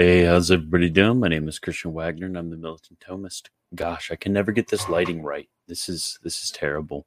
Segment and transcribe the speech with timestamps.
[0.00, 1.18] Hey, how's everybody doing?
[1.18, 3.48] My name is Christian Wagner and I'm the Militant Thomist.
[3.74, 5.48] Gosh, I can never get this lighting right.
[5.66, 7.04] This is this is terrible.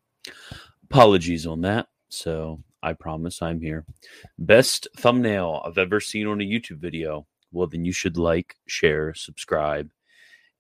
[0.84, 1.88] Apologies on that.
[2.10, 3.86] So I promise I'm here.
[4.38, 7.26] Best thumbnail I've ever seen on a YouTube video.
[7.54, 9.90] Well, then you should like, share, subscribe,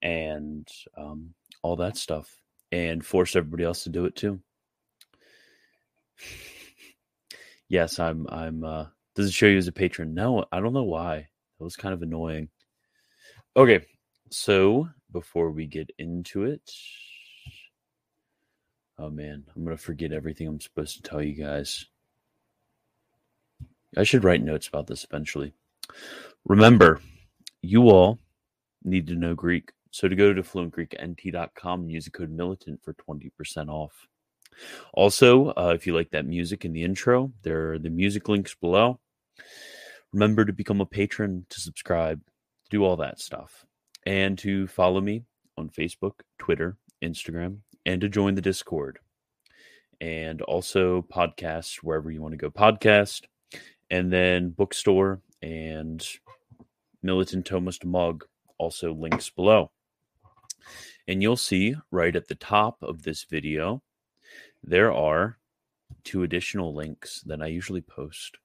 [0.01, 0.65] and
[0.97, 2.33] um, all that stuff,
[2.71, 4.39] and force everybody else to do it too.
[7.67, 8.25] yes, I'm.
[8.29, 8.63] I'm.
[8.63, 8.85] uh
[9.15, 10.13] Does it show you as a patron?
[10.13, 11.27] No, I don't know why.
[11.61, 12.49] That was kind of annoying.
[13.55, 13.85] Okay,
[14.31, 16.71] so before we get into it,
[18.97, 21.85] oh man, I'm gonna forget everything I'm supposed to tell you guys.
[23.95, 25.53] I should write notes about this eventually.
[26.45, 26.99] Remember,
[27.61, 28.17] you all
[28.83, 29.71] need to know Greek.
[29.91, 34.07] So to go to fluentgreeknt.com and use the code militant for 20% off.
[34.95, 38.55] Also, uh, if you like that music in the intro, there are the music links
[38.55, 38.99] below.
[40.13, 42.21] Remember to become a patron, to subscribe,
[42.69, 43.65] do all that stuff,
[44.05, 45.23] and to follow me
[45.57, 48.99] on Facebook, Twitter, Instagram, and to join the Discord.
[50.01, 53.21] And also podcast wherever you want to go podcast,
[53.89, 56.05] and then bookstore and
[57.03, 58.25] Militant Thomist mug,
[58.57, 59.71] also links below.
[61.07, 63.81] And you'll see right at the top of this video,
[64.63, 65.37] there are
[66.03, 68.37] two additional links that I usually post.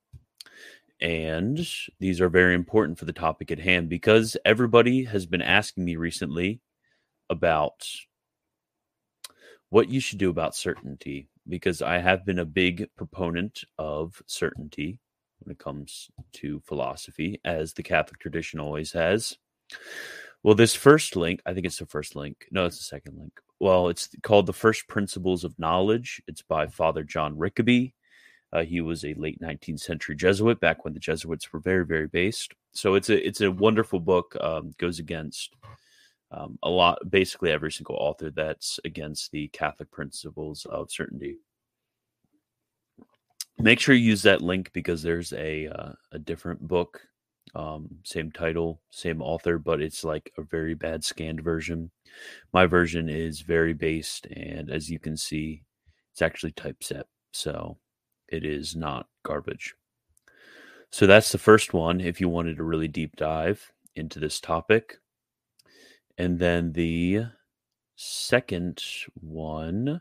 [1.01, 1.59] And
[2.01, 5.97] these are very important for the topic at hand because everybody has been asking me
[5.97, 6.61] recently
[7.29, 7.87] about
[9.69, 14.99] what you should do about certainty because I have been a big proponent of certainty
[15.41, 19.37] when it comes to philosophy, as the Catholic tradition always has.
[20.43, 22.47] Well, this first link, I think it's the first link.
[22.51, 23.33] No, it's the second link.
[23.59, 26.23] Well, it's called The First Principles of Knowledge.
[26.27, 27.95] It's by Father John Rickaby.
[28.53, 32.07] Uh, he was a late 19th century Jesuit back when the Jesuits were very, very
[32.07, 32.55] based.
[32.73, 34.37] So it's a it's a wonderful book.
[34.41, 35.55] Um, goes against
[36.31, 41.39] um, a lot, basically every single author that's against the Catholic principles of certainty
[43.59, 47.01] make sure you use that link because there's a uh, a different book
[47.55, 51.91] um, same title same author but it's like a very bad scanned version
[52.53, 55.63] my version is very based and as you can see
[56.13, 57.77] it's actually typeset so
[58.29, 59.75] it is not garbage.
[60.91, 64.99] So that's the first one if you wanted a really deep dive into this topic.
[66.19, 67.25] And then the
[67.97, 68.83] second
[69.21, 70.01] one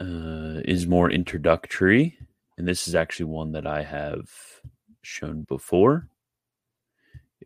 [0.00, 2.16] uh, is more introductory,
[2.58, 4.30] and this is actually one that I have
[5.02, 6.08] shown before.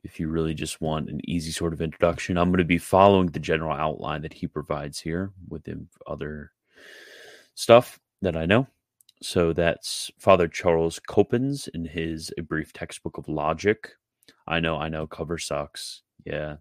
[0.04, 3.28] If you really just want an easy sort of introduction, I'm going to be following
[3.28, 5.68] the general outline that he provides here with
[6.06, 6.52] other
[7.54, 8.66] stuff that I know.
[9.22, 13.90] So that's Father Charles Coppens in his A Brief Textbook of Logic.
[14.46, 16.02] I know, I know, cover sucks.
[16.24, 16.56] Yeah.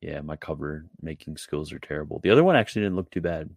[0.00, 2.20] Yeah, my cover making skills are terrible.
[2.22, 3.48] The other one actually didn't look too bad.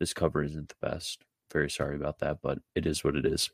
[0.00, 1.24] This cover isn't the best.
[1.52, 3.50] Very sorry about that, but it is what it is.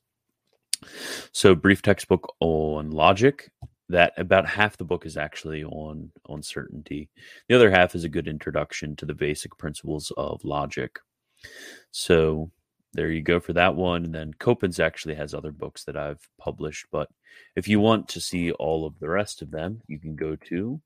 [1.33, 3.51] So, brief textbook on logic.
[3.91, 7.11] That about half the book is actually on on certainty.
[7.49, 10.99] The other half is a good introduction to the basic principles of logic.
[11.91, 12.51] So,
[12.95, 14.05] there you go for that one.
[14.05, 16.87] And then Coppens actually has other books that I've published.
[16.91, 17.09] But
[17.57, 20.81] if you want to see all of the rest of them, you can go to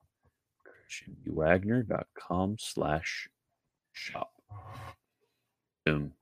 [1.26, 3.28] christianwagner.com slash
[3.92, 4.32] shop
[5.86, 6.12] Um,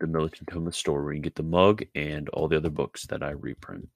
[0.00, 3.22] the Militant Thomist store where you get the mug and all the other books that
[3.22, 3.88] I reprint.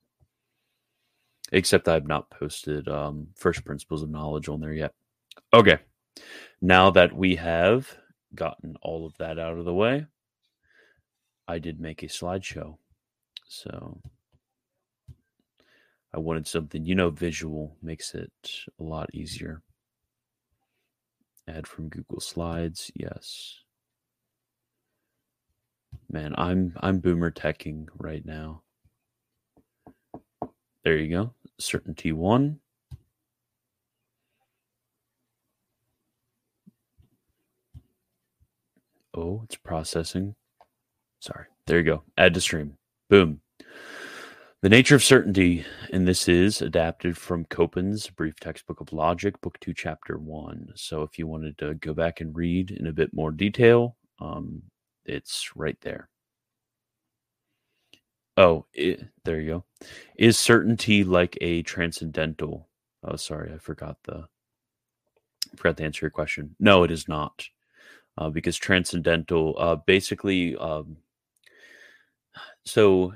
[1.50, 4.92] Except I've not posted um, First Principles of Knowledge on there yet.
[5.54, 5.78] Okay.
[6.60, 7.90] Now that we have
[8.34, 10.06] gotten all of that out of the way,
[11.48, 12.76] I did make a slideshow.
[13.46, 14.00] So
[16.12, 18.30] I wanted something, you know, visual makes it
[18.78, 19.62] a lot easier.
[21.48, 23.60] Add from Google Slides, yes.
[26.10, 28.62] Man, I'm I'm boomer teching right now.
[30.84, 31.34] There you go.
[31.58, 32.60] Certainty one.
[39.14, 40.34] Oh, it's processing.
[41.20, 41.46] Sorry.
[41.66, 42.02] There you go.
[42.16, 42.76] Add to stream.
[43.10, 43.40] Boom.
[44.60, 49.58] The Nature of Certainty, and this is adapted from Coppens' Brief Textbook of Logic, Book
[49.60, 50.72] 2, Chapter 1.
[50.74, 54.62] So if you wanted to go back and read in a bit more detail, um,
[55.04, 56.08] it's right there.
[58.36, 59.64] Oh, it, there you go.
[60.16, 62.68] Is certainty like a transcendental?
[63.04, 64.26] Oh, sorry, I forgot the
[65.52, 66.56] I forgot to answer your question.
[66.58, 67.44] No, it is not,
[68.16, 70.96] uh, because transcendental, uh, basically, um,
[72.64, 73.12] so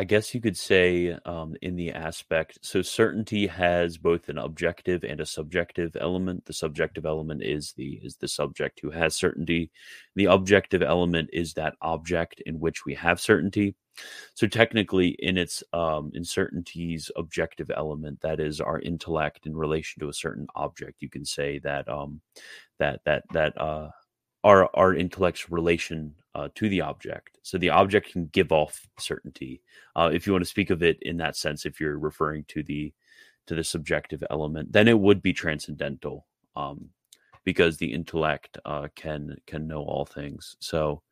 [0.00, 2.60] I guess you could say um, in the aspect.
[2.62, 6.44] So certainty has both an objective and a subjective element.
[6.44, 9.72] The subjective element is the is the subject who has certainty.
[10.14, 13.74] The objective element is that object in which we have certainty.
[14.34, 19.98] So technically, in its um, in certainty's objective element, that is our intellect in relation
[20.00, 22.20] to a certain object, you can say that um,
[22.78, 23.88] that that that uh,
[24.44, 27.38] our our intellect's relation uh, to the object.
[27.42, 29.60] So the object can give off certainty.
[29.96, 32.62] Uh, if you want to speak of it in that sense, if you're referring to
[32.62, 32.92] the
[33.46, 36.90] to the subjective element, then it would be transcendental, um,
[37.44, 40.56] because the intellect uh, can can know all things.
[40.60, 41.02] So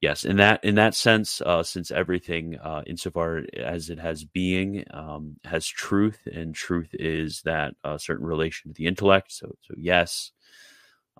[0.00, 4.84] yes, in that in that sense, uh, since everything, uh, insofar as it has being,
[4.90, 9.32] um, has truth, and truth is that uh, certain relation to the intellect.
[9.32, 10.32] So so yes.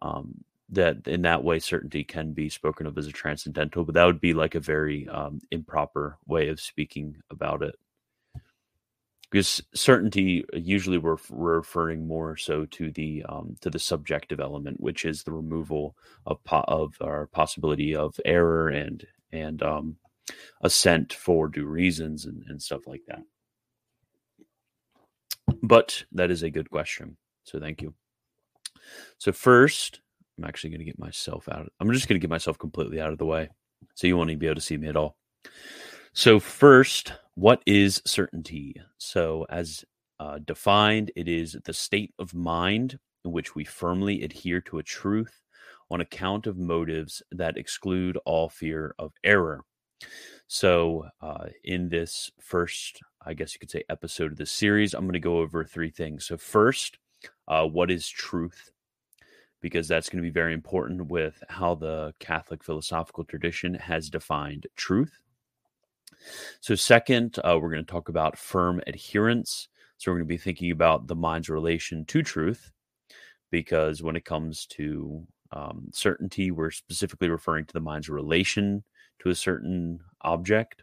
[0.02, 4.04] Um, that in that way certainty can be spoken of as a transcendental but that
[4.04, 7.74] would be like a very um, improper way of speaking about it.
[9.30, 14.40] Because certainty uh, usually we're, we're referring more so to the um, to the subjective
[14.40, 15.96] element which is the removal
[16.26, 19.96] of po- of our possibility of error and and um,
[20.62, 23.22] assent for due reasons and, and stuff like that.
[25.62, 27.94] But that is a good question so thank you.
[29.18, 30.00] So first
[30.40, 31.70] I'm actually going to get myself out.
[31.80, 33.50] I'm just going to get myself completely out of the way.
[33.94, 35.16] So you won't even be able to see me at all.
[36.12, 38.74] So, first, what is certainty?
[38.98, 39.84] So, as
[40.18, 44.82] uh, defined, it is the state of mind in which we firmly adhere to a
[44.82, 45.42] truth
[45.90, 49.62] on account of motives that exclude all fear of error.
[50.48, 55.04] So, uh, in this first, I guess you could say, episode of this series, I'm
[55.04, 56.26] going to go over three things.
[56.26, 56.98] So, first,
[57.46, 58.72] uh, what is truth?
[59.60, 64.66] Because that's going to be very important with how the Catholic philosophical tradition has defined
[64.76, 65.20] truth.
[66.60, 69.68] So, second, uh, we're going to talk about firm adherence.
[69.96, 72.72] So, we're going to be thinking about the mind's relation to truth,
[73.50, 78.84] because when it comes to um, certainty, we're specifically referring to the mind's relation
[79.20, 80.82] to a certain object.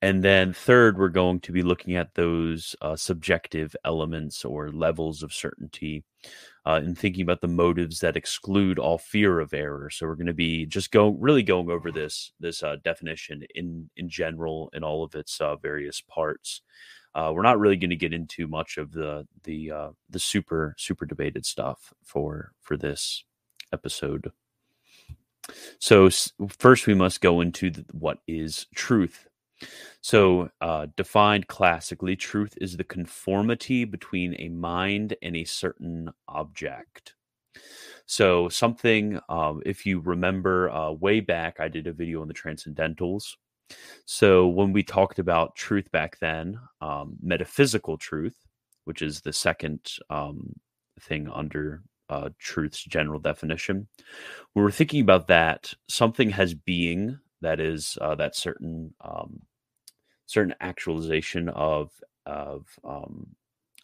[0.00, 5.24] And then, third, we're going to be looking at those uh, subjective elements or levels
[5.24, 6.04] of certainty
[6.68, 9.88] uh, and thinking about the motives that exclude all fear of error.
[9.88, 13.88] So we're going to be just go really going over this this uh, definition in
[13.96, 16.60] in general in all of its uh, various parts.
[17.14, 20.74] Uh, we're not really going to get into much of the the uh, the super
[20.76, 23.24] super debated stuff for for this
[23.72, 24.30] episode.
[25.78, 26.10] So
[26.58, 29.26] first, we must go into the, what is truth.
[30.00, 37.14] So, uh, defined classically, truth is the conformity between a mind and a certain object.
[38.06, 42.34] So, something, um, if you remember uh, way back, I did a video on the
[42.34, 43.36] transcendentals.
[44.06, 48.36] So, when we talked about truth back then, um, metaphysical truth,
[48.84, 50.54] which is the second um,
[51.00, 53.88] thing under uh, truth's general definition,
[54.54, 59.42] we were thinking about that something has being that is uh, that certain um,
[60.26, 61.90] certain actualization of
[62.26, 63.28] of um,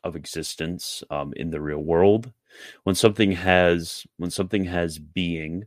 [0.04, 2.32] of existence um, in the real world.
[2.84, 5.64] When something has when something has being,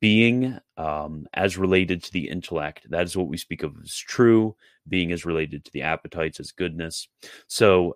[0.00, 4.56] being um, as related to the intellect, that is what we speak of as true.
[4.88, 7.08] Being is related to the appetites as goodness.
[7.46, 7.94] So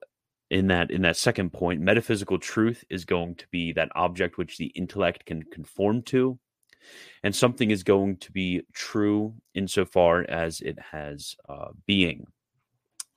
[0.50, 4.57] in that in that second point metaphysical truth is going to be that object which
[4.57, 6.38] the intellect can conform to
[7.23, 12.26] and something is going to be true insofar as it has uh, being.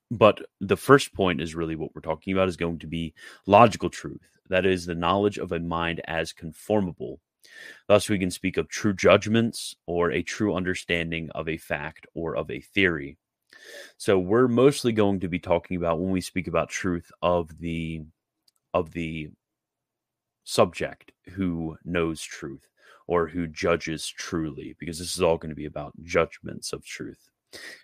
[0.10, 3.14] But the first point is really what we're talking about is going to be
[3.48, 4.28] logical truth.
[4.50, 7.22] That is the knowledge of a mind as conformable.
[7.88, 12.36] Thus, we can speak of true judgments or a true understanding of a fact or
[12.36, 13.18] of a theory.
[13.98, 18.02] So, we're mostly going to be talking about when we speak about truth of the
[18.74, 19.30] of the
[20.44, 22.68] subject who knows truth
[23.08, 27.30] or who judges truly, because this is all going to be about judgments of truth.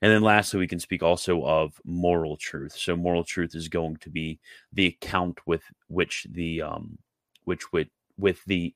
[0.02, 2.74] And then lastly, we can speak also of moral truth.
[2.74, 4.40] So moral truth is going to be
[4.72, 6.98] the account with which the um
[7.44, 8.74] which with with the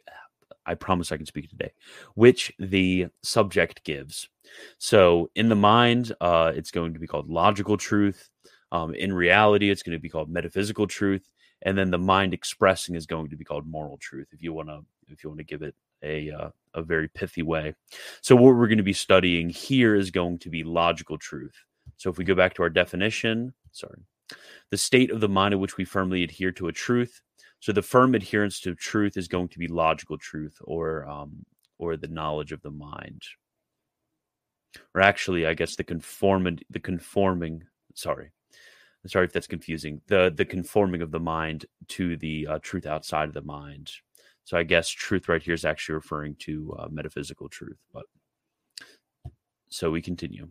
[0.66, 1.72] I promise I can speak today,
[2.16, 4.30] which the subject gives.
[4.78, 8.30] So in the mind, uh, it's going to be called logical truth.
[8.72, 11.32] Um, in reality, it's going to be called metaphysical truth,
[11.64, 14.28] and then the mind expressing is going to be called moral truth.
[14.32, 17.42] If you want to, if you want to give it a uh, a very pithy
[17.44, 17.74] way.
[18.22, 21.56] So what we're going to be studying here is going to be logical truth.
[21.98, 24.00] So if we go back to our definition, sorry,
[24.72, 27.22] the state of the mind in which we firmly adhere to a truth.
[27.60, 31.46] So the firm adherence to truth is going to be logical truth or um,
[31.80, 33.24] or the knowledge of the mind.
[34.94, 37.64] or actually, I guess the conforming, the conforming.
[37.96, 38.32] Sorry,
[39.08, 40.02] sorry if that's confusing.
[40.08, 43.92] The the conforming of the mind to the uh, truth outside of the mind.
[44.44, 47.78] So I guess truth right here is actually referring to uh, metaphysical truth.
[47.94, 48.06] But
[49.70, 50.50] so we continue.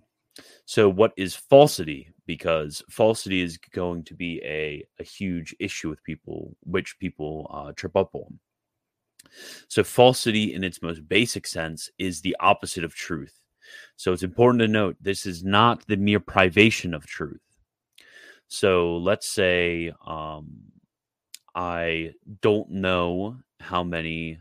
[0.64, 2.12] So what is falsity?
[2.26, 7.73] Because falsity is going to be a, a huge issue with people, which people uh,
[7.73, 8.38] trip up on.
[9.68, 13.38] So falsity in its most basic sense is the opposite of truth.
[13.97, 17.40] So it's important to note this is not the mere privation of truth.
[18.49, 20.49] So let's say um,
[21.54, 24.40] I don't know how many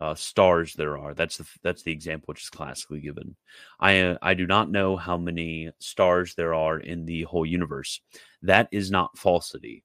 [0.00, 1.12] uh, stars there are.
[1.14, 3.36] That's the that's the example which is classically given.
[3.80, 8.00] I uh, I do not know how many stars there are in the whole universe.
[8.42, 9.82] That is not falsity,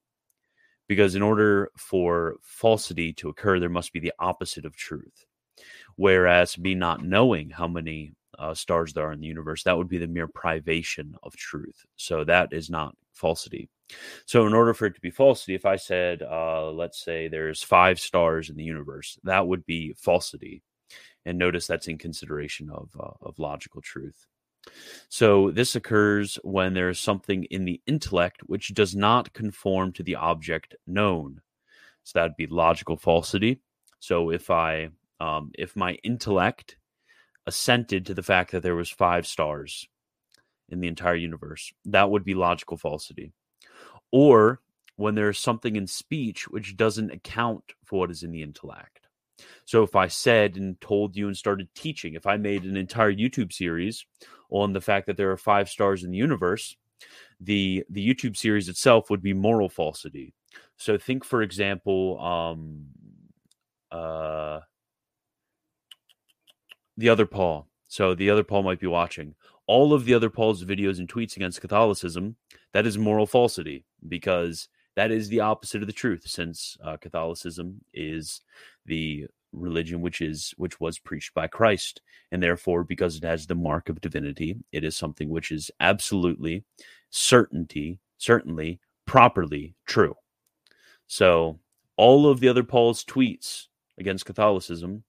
[0.88, 5.26] because in order for falsity to occur, there must be the opposite of truth.
[5.96, 9.88] Whereas me not knowing how many uh, stars there are in the universe, that would
[9.88, 11.84] be the mere privation of truth.
[11.96, 13.68] So that is not falsity.
[14.26, 17.62] So, in order for it to be falsity, if I said, uh, let's say there's
[17.62, 20.62] five stars in the universe, that would be falsity.
[21.26, 24.26] And notice that's in consideration of, uh, of logical truth.
[25.08, 30.02] So, this occurs when there is something in the intellect which does not conform to
[30.02, 31.42] the object known.
[32.04, 33.60] So, that'd be logical falsity.
[34.00, 34.88] So, if I,
[35.20, 36.76] um, if my intellect
[37.46, 39.86] assented to the fact that there was five stars
[40.70, 43.34] in the entire universe, that would be logical falsity
[44.12, 44.60] or
[44.96, 49.00] when there's something in speech which doesn't account for what is in the intellect.
[49.64, 53.12] So if I said and told you and started teaching, if I made an entire
[53.12, 54.06] YouTube series
[54.50, 56.76] on the fact that there are five stars in the universe,
[57.40, 60.32] the the YouTube series itself would be moral falsity.
[60.76, 62.86] So think, for example, um,
[63.90, 64.60] uh,
[66.96, 67.68] the other Paul.
[67.88, 69.34] So the other Paul might be watching
[69.66, 72.36] all of the other Paul's videos and tweets against Catholicism.
[72.72, 77.80] That is moral falsity because that is the opposite of the truth since uh, catholicism
[77.92, 78.40] is
[78.86, 82.00] the religion which is which was preached by christ
[82.32, 86.64] and therefore because it has the mark of divinity it is something which is absolutely
[87.10, 90.14] certainty certainly properly true
[91.06, 91.58] so
[91.96, 93.66] all of the other paul's tweets
[93.98, 95.04] against catholicism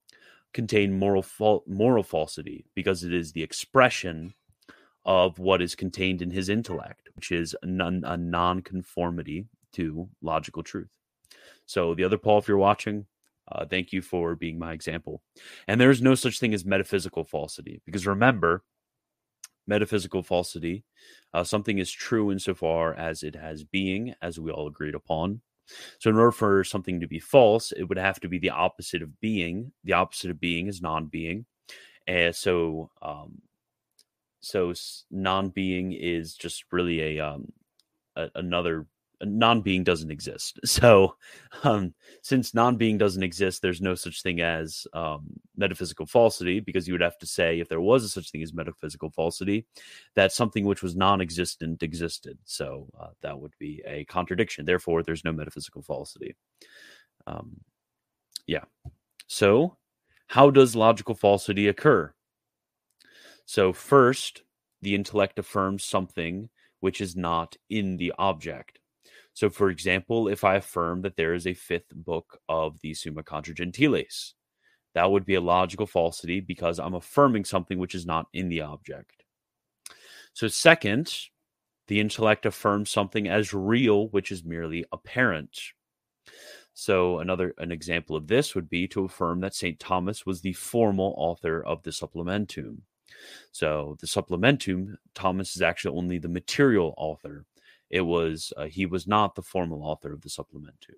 [0.54, 4.32] contain moral fa- moral falsity because it is the expression
[5.06, 10.64] of what is contained in his intellect, which is a, non- a non-conformity to logical
[10.64, 10.92] truth.
[11.66, 13.06] So the other Paul, if you're watching,
[13.52, 15.22] uh, thank you for being my example.
[15.68, 18.64] And there is no such thing as metaphysical falsity because remember,
[19.68, 20.84] metaphysical falsity,
[21.34, 25.42] uh, something is true insofar as it has being, as we all agreed upon.
[26.00, 29.02] So, in order for something to be false, it would have to be the opposite
[29.02, 29.72] of being.
[29.84, 31.46] The opposite of being is non being.
[32.06, 33.42] And so, um,
[34.46, 34.72] so
[35.10, 37.52] non-being is just really a um
[38.16, 38.86] a, another
[39.24, 40.60] non-being doesn't exist.
[40.66, 41.16] So
[41.64, 45.26] um since non-being doesn't exist there's no such thing as um
[45.58, 48.54] metaphysical falsity because you would have to say if there was a such thing as
[48.54, 49.66] metaphysical falsity
[50.14, 52.38] that something which was non-existent existed.
[52.44, 54.64] So uh, that would be a contradiction.
[54.64, 56.36] Therefore there's no metaphysical falsity.
[57.26, 57.62] Um
[58.46, 58.66] yeah.
[59.26, 59.78] So
[60.28, 62.14] how does logical falsity occur
[63.46, 64.44] so, first,
[64.82, 66.50] the intellect affirms something
[66.80, 68.80] which is not in the object.
[69.34, 73.24] So, for example, if I affirm that there is a fifth book of the Summa
[73.24, 74.34] Contra Gentiles,
[74.94, 78.62] that would be a logical falsity because I'm affirming something which is not in the
[78.62, 79.24] object.
[80.34, 81.14] So, second,
[81.88, 85.60] the intellect affirms something as real which is merely apparent.
[86.74, 89.80] So, another an example of this would be to affirm that St.
[89.80, 92.82] Thomas was the formal author of the Supplementum.
[93.52, 97.46] So the supplementum, Thomas is actually only the material author.
[97.90, 100.96] It was uh, he was not the formal author of the supplementum.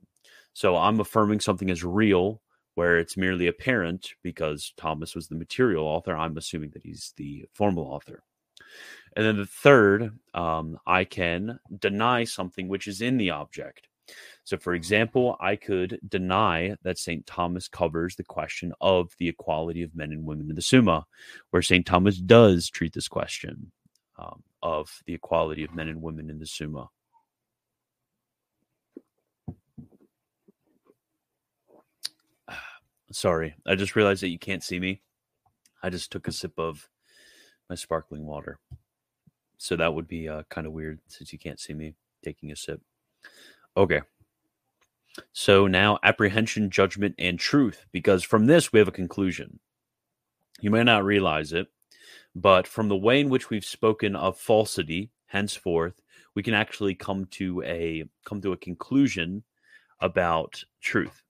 [0.53, 2.41] So I'm affirming something as real
[2.75, 6.15] where it's merely apparent because Thomas was the material author.
[6.15, 8.23] I'm assuming that he's the formal author.
[9.15, 13.87] And then the third, um, I can deny something which is in the object.
[14.47, 17.27] So, for example, I could deny that St.
[17.27, 21.05] Thomas covers the question of the equality of men and women in the Summa,
[21.49, 21.85] where St.
[21.85, 23.73] Thomas does treat this question
[24.17, 26.87] um, of the equality of men and women in the Summa.
[33.11, 35.01] Sorry, I just realized that you can't see me.
[35.83, 36.87] I just took a sip of
[37.69, 38.59] my sparkling water.
[39.57, 42.55] So that would be uh, kind of weird since you can't see me taking a
[42.55, 42.79] sip.
[43.75, 43.99] Okay.
[45.33, 49.59] So now apprehension, judgment, and truth, because from this we have a conclusion.
[50.61, 51.67] You may not realize it,
[52.35, 56.01] But from the way in which we've spoken of falsity, henceforth,
[56.35, 59.43] we can actually come to a come to a conclusion
[60.01, 61.23] about truth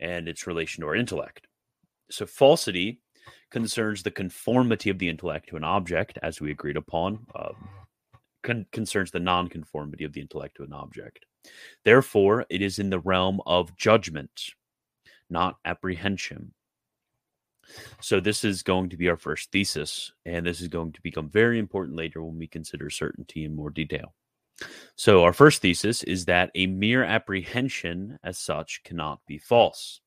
[0.00, 1.46] and its relation to our intellect.
[2.10, 3.02] So falsity
[3.50, 7.26] concerns the conformity of the intellect to an object, as we agreed upon.
[7.34, 7.68] Um,
[8.42, 11.26] con- concerns the nonconformity of the intellect to an object.
[11.84, 14.50] Therefore, it is in the realm of judgment,
[15.28, 16.52] not apprehension.
[18.00, 21.28] So, this is going to be our first thesis, and this is going to become
[21.28, 24.14] very important later when we consider certainty in more detail.
[24.96, 30.00] So, our first thesis is that a mere apprehension as such cannot be false.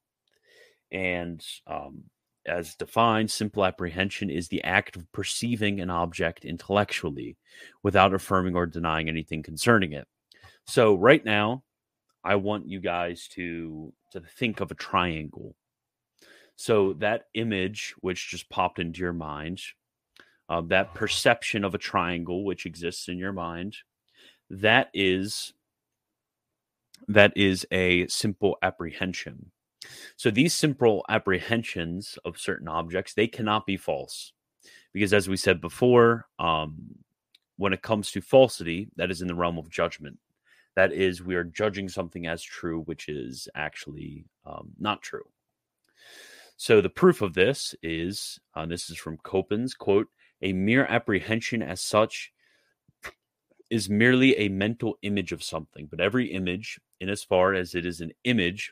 [0.91, 2.03] And um,
[2.45, 7.37] as defined, simple apprehension is the act of perceiving an object intellectually
[7.81, 10.07] without affirming or denying anything concerning it.
[10.67, 11.63] So, right now,
[12.23, 15.55] I want you guys to, to think of a triangle
[16.55, 19.61] so that image, which just popped into your mind,
[20.49, 23.77] uh, that perception of a triangle which exists in your mind,
[24.49, 25.53] that is
[27.07, 29.51] that is a simple apprehension.
[30.15, 34.31] So these simple apprehensions of certain objects they cannot be false,
[34.93, 36.75] because as we said before, um,
[37.57, 40.17] when it comes to falsity, that is in the realm of judgment.
[40.75, 45.25] That is, we are judging something as true, which is actually um, not true.
[46.57, 50.07] So the proof of this is, uh, this is from Coppens, quote,
[50.41, 52.31] a mere apprehension as such
[53.69, 57.85] is merely a mental image of something, but every image, in as far as it
[57.85, 58.71] is an image,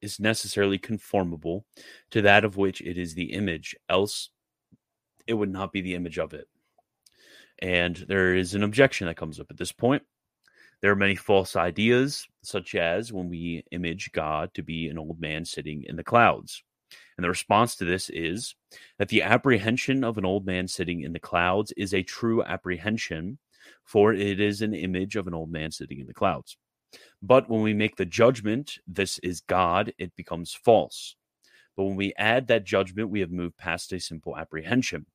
[0.00, 1.64] is necessarily conformable
[2.10, 4.30] to that of which it is the image, else
[5.26, 6.48] it would not be the image of it.
[7.60, 10.02] And there is an objection that comes up at this point.
[10.82, 15.20] There are many false ideas, such as when we image God to be an old
[15.20, 16.62] man sitting in the clouds.
[17.16, 18.56] And the response to this is
[18.98, 23.38] that the apprehension of an old man sitting in the clouds is a true apprehension,
[23.84, 26.56] for it is an image of an old man sitting in the clouds.
[27.22, 31.14] But when we make the judgment, this is God, it becomes false.
[31.76, 35.06] But when we add that judgment, we have moved past a simple apprehension.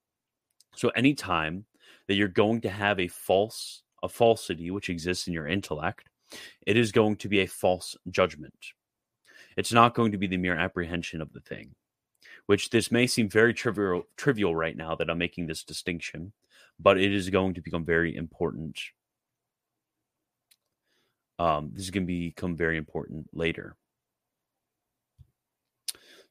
[0.75, 1.65] So anytime
[2.08, 6.10] that you're going to have a false, a falsity which exists in your intellect,
[6.65, 8.73] it is going to be a false judgment.
[9.55, 11.75] It's not going to be the mere apprehension of the thing,
[12.45, 16.33] which this may seem very trivial, trivial right now that I'm making this distinction,
[16.79, 18.79] but it is going to become very important.
[21.39, 23.75] Um, this is going to become very important later.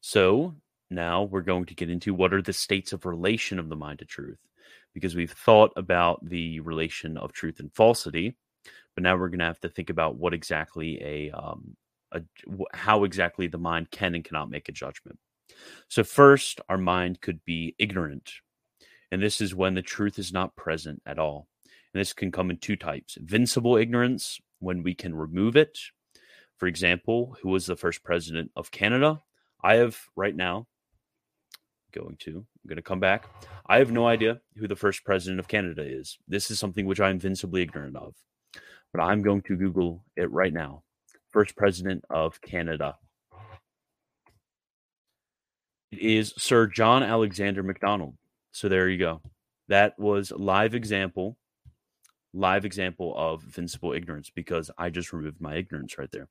[0.01, 0.55] So
[0.91, 3.99] now we're going to get into what are the states of relation of the mind
[4.01, 4.39] to truth,
[4.95, 8.37] because we've thought about the relation of truth and falsity,
[8.95, 11.77] but now we're going to have to think about what exactly a um,
[12.13, 12.23] a,
[12.73, 15.19] how exactly the mind can and cannot make a judgment.
[15.89, 18.31] So, first, our mind could be ignorant.
[19.13, 21.47] And this is when the truth is not present at all.
[21.65, 25.79] And this can come in two types invincible ignorance, when we can remove it.
[26.57, 29.23] For example, who was the first president of Canada?
[29.63, 30.67] I have right now
[31.97, 33.29] going to, I'm going to come back.
[33.67, 36.19] I have no idea who the first president of Canada is.
[36.29, 38.15] This is something which I'm invincibly ignorant of.
[38.93, 40.83] But I'm going to Google it right now
[41.37, 42.97] first president of Canada.
[45.93, 48.15] It is Sir John Alexander Macdonald.
[48.53, 49.21] So there you go.
[49.69, 51.37] That was live example,
[52.33, 56.29] live example of invincible ignorance because I just removed my ignorance right there.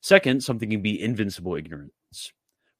[0.00, 2.32] Second, something can be invincible ignorance.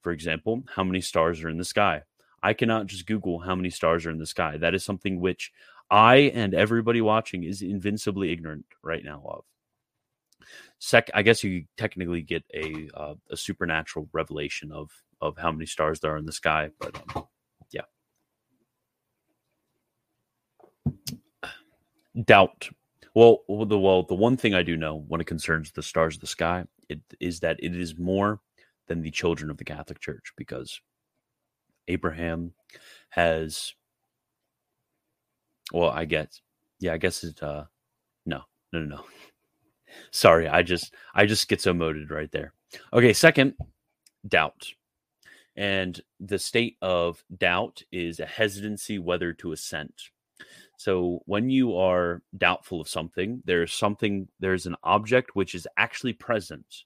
[0.05, 2.03] For example, how many stars are in the sky?
[2.43, 4.59] I cannot just Google how many stars are in the sky.
[4.59, 5.51] That is something which
[5.91, 9.45] I and everybody watching is invincibly ignorant right now of
[10.79, 14.91] sec i guess you technically get a uh, a supernatural revelation of
[15.21, 17.27] of how many stars there are in the sky but um,
[17.71, 17.83] yeah
[22.25, 22.69] doubt
[23.15, 26.21] well the well the one thing i do know when it concerns the stars of
[26.21, 28.41] the sky it is that it is more
[28.87, 30.81] than the children of the catholic church because
[31.89, 32.53] abraham
[33.11, 33.75] has
[35.73, 36.41] well i guess
[36.81, 37.65] yeah i guess it uh
[38.27, 38.43] no
[38.73, 39.05] no no no
[40.11, 42.53] Sorry, I just I just schizomoted right there.
[42.93, 43.55] Okay, second,
[44.27, 44.67] doubt.
[45.57, 49.95] And the state of doubt is a hesitancy whether to assent.
[50.77, 56.13] So when you are doubtful of something, there's something, there's an object which is actually
[56.13, 56.83] present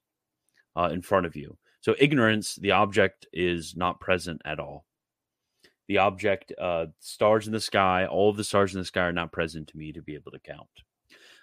[0.76, 1.56] uh, in front of you.
[1.80, 4.84] So ignorance, the object is not present at all.
[5.86, 9.12] The object, uh, stars in the sky, all of the stars in the sky are
[9.12, 10.68] not present to me to be able to count.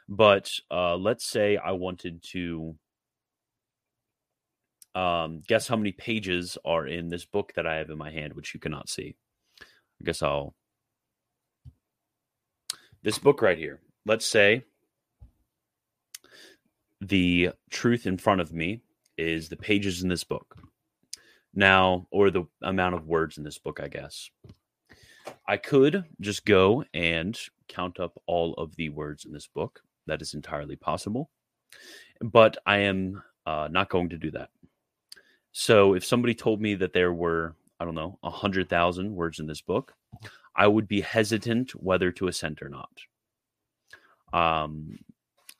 [0.07, 2.75] But uh, let's say I wanted to
[4.93, 8.33] um, guess how many pages are in this book that I have in my hand,
[8.33, 9.15] which you cannot see.
[9.61, 10.53] I guess I'll
[13.03, 13.81] this book right here.
[14.05, 14.63] Let's say
[17.01, 18.81] the truth in front of me
[19.17, 20.55] is the pages in this book.
[21.53, 24.29] Now, or the amount of words in this book, I guess.
[25.47, 29.81] I could just go and count up all of the words in this book.
[30.07, 31.29] That is entirely possible.
[32.21, 34.49] But I am uh, not going to do that.
[35.51, 39.61] So if somebody told me that there were, I don't know, 100,000 words in this
[39.61, 39.93] book,
[40.55, 42.89] I would be hesitant whether to assent or not.
[44.33, 44.99] Um,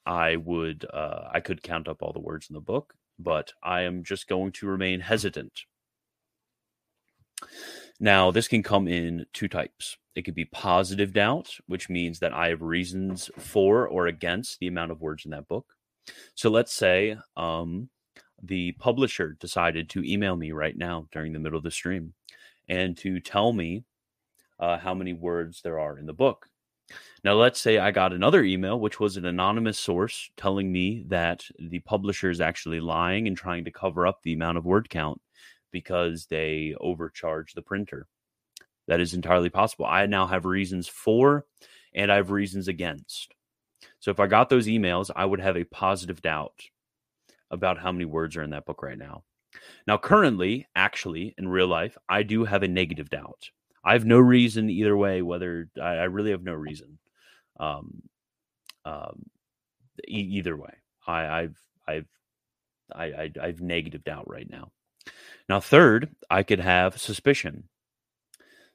[0.06, 3.82] I would, uh, I could count up all the words in the book, but I
[3.82, 5.62] am just going to remain hesitant.
[7.99, 9.97] Now, this can come in two types.
[10.15, 14.67] It could be positive doubt, which means that I have reasons for or against the
[14.67, 15.65] amount of words in that book.
[16.36, 17.89] So let's say um,
[18.41, 22.13] the publisher decided to email me right now during the middle of the stream
[22.67, 23.84] and to tell me
[24.60, 26.47] uh, how many words there are in the book.
[27.24, 31.43] Now, let's say I got another email, which was an anonymous source telling me that
[31.58, 35.19] the publisher is actually lying and trying to cover up the amount of word count
[35.71, 38.08] because they overcharge the printer.
[38.88, 39.86] That is entirely possible.
[39.86, 41.45] I now have reasons for
[41.95, 43.34] and I have reasons against.
[44.00, 46.62] So if I got those emails, I would have a positive doubt
[47.50, 49.24] about how many words are in that book right now.
[49.88, 53.50] Now, currently, actually, in real life, I do have a negative doubt.
[53.86, 56.98] I have no reason either way, whether I, I really have no reason.
[57.60, 58.02] Um,
[58.84, 59.24] um,
[60.08, 60.74] e- either way,
[61.08, 62.08] I, I've, I've,
[62.93, 64.71] I, I, I've negative doubt right now.
[65.48, 67.69] Now, third, I could have suspicion.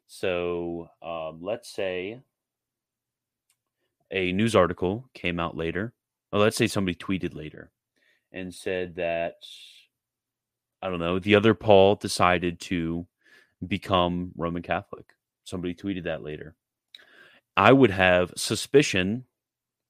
[0.07, 2.21] So um, let's say
[4.11, 5.93] a news article came out later,
[6.33, 7.71] or let's say somebody tweeted later
[8.33, 9.35] and said that
[10.83, 13.07] I don't know, the other Paul decided to
[13.67, 15.07] become Roman Catholic.
[15.45, 16.55] Somebody tweeted that later.
[17.57, 19.25] I would have suspicion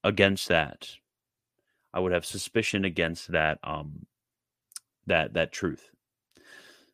[0.02, 0.88] against that.
[1.92, 4.06] I would have suspicion against that um
[5.06, 5.90] that that truth.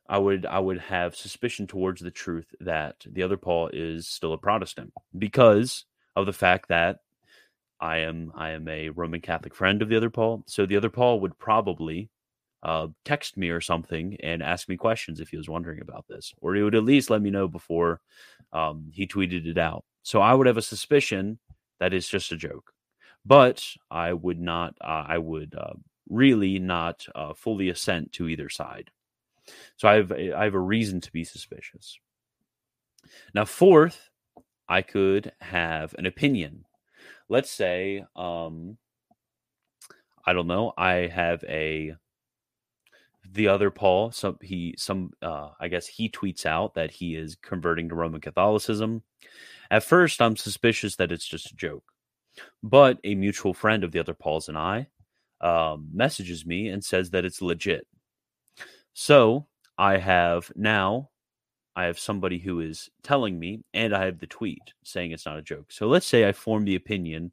[0.09, 4.33] I would I would have suspicion towards the truth that the other Paul is still
[4.33, 5.85] a Protestant because
[6.15, 6.99] of the fact that
[7.81, 10.45] I am I am a Roman Catholic friend of the other Paul.
[10.47, 12.11] So the other Paul would probably
[12.67, 16.35] uh, text me or something and ask me questions if he was wondering about this,
[16.41, 18.01] or he would at least let me know before
[18.53, 19.85] um, he tweeted it out.
[20.03, 21.39] So I would have a suspicion
[21.79, 22.73] that it's just a joke,
[23.25, 24.75] but I would not.
[24.81, 25.75] Uh, I would uh,
[26.09, 28.91] really not uh, fully assent to either side.
[29.77, 32.01] So I have I have a reason to be suspicious.
[33.33, 34.11] Now, fourth,
[34.69, 36.65] I could have an opinion.
[37.29, 38.77] Let's say, um,
[40.25, 41.95] I don't know, I have a
[43.33, 44.11] the other Paul.
[44.13, 48.21] Some he some uh, I guess he tweets out that he is converting to Roman
[48.21, 49.03] Catholicism.
[49.71, 51.85] At first, I'm suspicious that it's just a joke,
[52.63, 54.89] but a mutual friend of the other Pauls and I
[55.41, 57.87] um, messages me and says that it's legit.
[58.95, 61.11] So I have now,
[61.75, 65.39] I have somebody who is telling me, and I have the tweet saying it's not
[65.39, 65.71] a joke.
[65.71, 67.33] So let's say I form the opinion,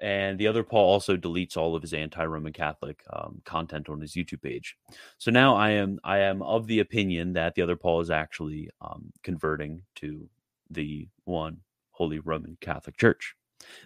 [0.00, 4.12] and the other Paul also deletes all of his anti-Roman Catholic um, content on his
[4.12, 4.76] YouTube page.
[5.18, 8.70] So now I am I am of the opinion that the other Paul is actually
[8.80, 10.28] um, converting to
[10.70, 11.58] the one
[11.90, 13.34] Holy Roman Catholic Church.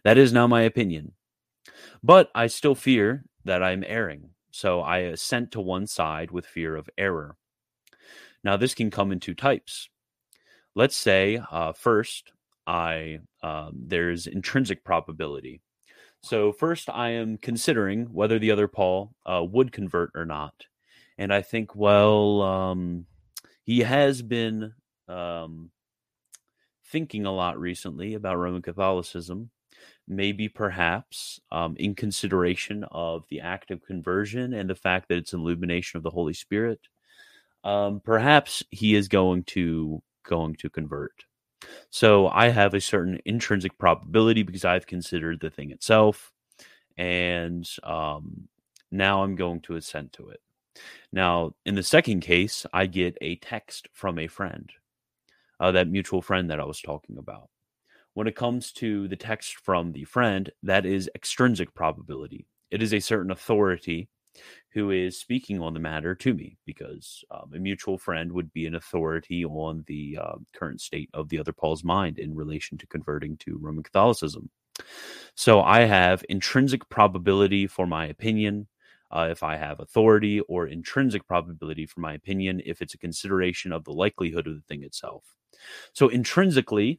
[0.05, 1.13] That is now my opinion,
[2.03, 6.77] but I still fear that I'm erring so I assent to one side with fear
[6.77, 7.37] of error.
[8.45, 9.89] Now, this can come in two types.
[10.75, 12.33] Let's say, uh, first,
[12.67, 15.63] I um, there's intrinsic probability.
[16.23, 20.55] So first, I am considering whether the other Paul uh, would convert or not,
[21.19, 23.07] and I think, well, um,
[23.65, 24.73] he has been
[25.09, 25.71] um,
[26.87, 29.51] thinking a lot recently about Roman Catholicism,
[30.07, 35.33] maybe perhaps um, in consideration of the act of conversion and the fact that it's
[35.33, 36.81] an illumination of the Holy Spirit,
[37.65, 41.25] um, perhaps he is going to going to convert.
[41.91, 46.33] So I have a certain intrinsic probability because I've considered the thing itself,
[46.97, 48.49] and um,
[48.91, 50.41] now I'm going to assent to it.
[51.13, 54.71] Now, in the second case, I get a text from a friend,
[55.61, 57.49] uh, that mutual friend that I was talking about
[58.15, 62.47] when it comes to the text from the friend, that is extrinsic probability.
[62.71, 64.09] It is a certain authority
[64.73, 68.67] who is speaking on the matter to me because um, a mutual friend would be
[68.67, 72.87] an authority on the uh, current state of the other Paul's mind in relation to
[72.87, 74.51] converting to Roman Catholicism.
[75.35, 78.69] So I have intrinsic probability for my opinion.
[79.11, 83.71] Uh, if I have authority, or intrinsic probability for my opinion, if it's a consideration
[83.71, 85.25] of the likelihood of the thing itself.
[85.93, 86.99] So, intrinsically,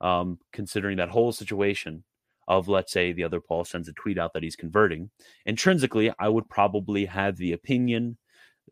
[0.00, 2.02] um, considering that whole situation
[2.48, 5.10] of, let's say, the other Paul sends a tweet out that he's converting,
[5.46, 8.18] intrinsically, I would probably have the opinion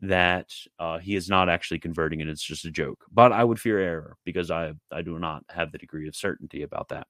[0.01, 3.05] that uh, he is not actually converting and it's just a joke.
[3.11, 6.63] But I would fear error because I I do not have the degree of certainty
[6.63, 7.07] about that.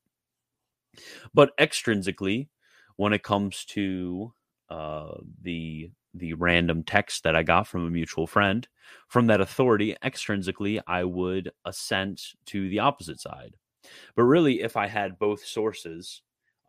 [1.34, 2.50] But extrinsically,
[2.98, 4.34] when it comes to
[4.70, 8.68] uh, the the random text that I got from a mutual friend
[9.08, 13.56] from that authority, extrinsically, I would assent to the opposite side.
[14.16, 16.22] But really, if I had both sources,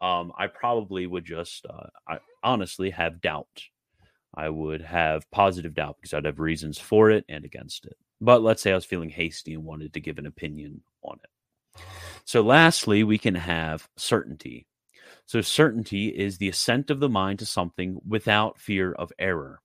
[0.02, 3.62] um, I probably would just, uh, I honestly have doubt.
[4.34, 7.96] I would have positive doubt because I'd have reasons for it and against it.
[8.20, 11.80] But let's say I was feeling hasty and wanted to give an opinion on it.
[12.24, 14.66] So, lastly, we can have certainty.
[15.26, 19.60] So, certainty is the assent of the mind to something without fear of error.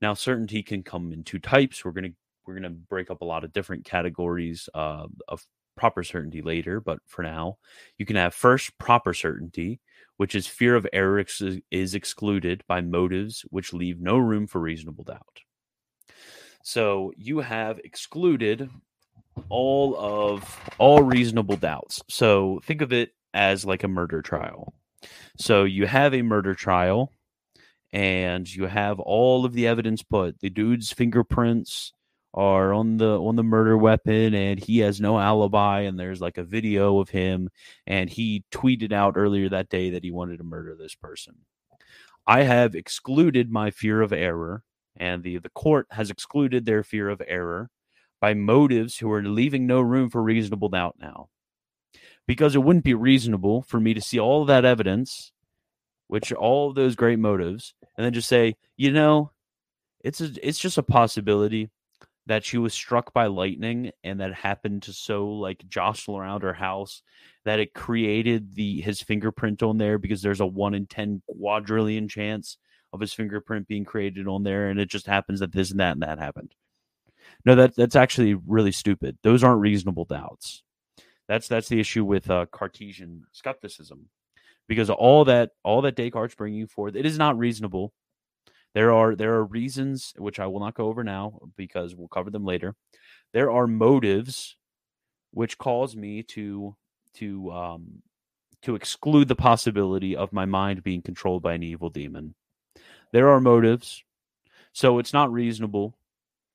[0.00, 1.84] Now, certainty can come in two types.
[1.84, 2.16] We're going to
[2.46, 5.44] we're going to break up a lot of different categories uh, of
[5.76, 7.58] proper certainty later, but for now,
[7.98, 9.80] you can have first proper certainty,
[10.16, 14.60] which is fear of error ex- is excluded by motives which leave no room for
[14.60, 15.40] reasonable doubt.
[16.62, 18.68] So you have excluded
[19.48, 22.02] all of all reasonable doubts.
[22.08, 24.74] So think of it as like a murder trial.
[25.38, 27.12] So you have a murder trial
[27.92, 31.92] and you have all of the evidence put the dude's fingerprints
[32.36, 36.36] are on the on the murder weapon and he has no alibi and there's like
[36.36, 37.48] a video of him
[37.86, 41.34] and he tweeted out earlier that day that he wanted to murder this person.
[42.26, 44.62] I have excluded my fear of error
[44.96, 47.70] and the the court has excluded their fear of error
[48.20, 51.28] by motives who are leaving no room for reasonable doubt now.
[52.26, 55.32] Because it wouldn't be reasonable for me to see all that evidence
[56.08, 59.30] which all those great motives and then just say you know
[60.00, 61.70] it's a, it's just a possibility
[62.26, 66.52] that she was struck by lightning and that happened to so like jostle around her
[66.52, 67.02] house
[67.44, 72.08] that it created the his fingerprint on there because there's a 1 in 10 quadrillion
[72.08, 72.58] chance
[72.92, 75.92] of his fingerprint being created on there and it just happens that this and that
[75.92, 76.54] and that happened.
[77.44, 79.18] No that that's actually really stupid.
[79.22, 80.62] Those aren't reasonable doubts.
[81.28, 84.08] That's that's the issue with uh, cartesian skepticism
[84.68, 87.92] because all that all that descartes bringing forth it is not reasonable
[88.76, 92.28] there are there are reasons which I will not go over now because we'll cover
[92.28, 92.74] them later.
[93.32, 94.54] There are motives
[95.30, 96.76] which cause me to
[97.14, 98.02] to um,
[98.64, 102.34] to exclude the possibility of my mind being controlled by an evil demon.
[103.14, 104.04] There are motives,
[104.74, 105.96] so it's not reasonable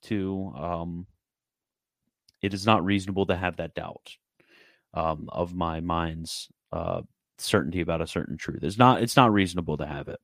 [0.04, 1.08] to um,
[2.44, 4.16] it is not reasonable to have that doubt
[4.94, 7.02] um, of my mind's uh,
[7.40, 8.60] certainty about a certain truth.
[8.62, 10.20] It's not it's not reasonable to have it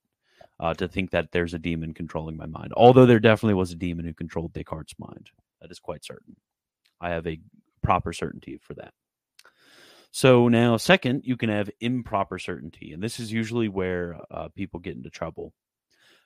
[0.60, 2.74] uh, to think that there's a demon controlling my mind.
[2.76, 5.30] Although there definitely was a demon who controlled Descartes' mind.
[5.62, 6.36] That is quite certain.
[7.00, 7.39] I have a
[7.84, 8.93] proper certainty for that.
[10.12, 12.91] So now, second, you can have improper certainty.
[12.91, 15.54] And this is usually where uh, people get into trouble.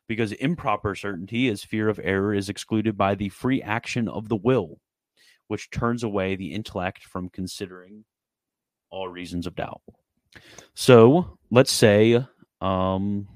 [0.08, 4.36] Because improper certainty is fear of error is excluded by the free action of the
[4.36, 4.80] will,
[5.48, 8.06] which turns away the intellect from considering
[8.90, 9.82] all reasons of doubt.
[10.74, 12.26] So let's say
[12.62, 13.28] um,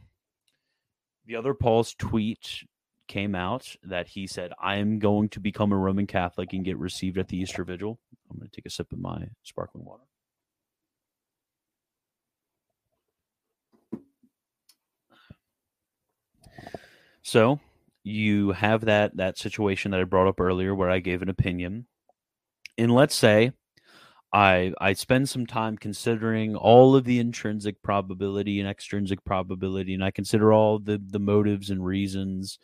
[1.25, 2.63] the other Paul's tweet
[3.07, 6.77] came out that he said, I am going to become a Roman Catholic and get
[6.77, 7.99] received at the Easter Vigil.
[8.29, 10.03] I'm going to take a sip of my sparkling water.
[17.21, 17.59] So
[18.03, 21.87] you have that that situation that I brought up earlier where I gave an opinion.
[22.77, 23.51] And let's say
[24.35, 30.03] I I spend some time considering all of the intrinsic probability and extrinsic probability, and
[30.03, 32.59] I consider all the the motives and reasons